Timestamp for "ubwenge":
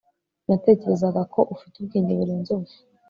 1.77-2.11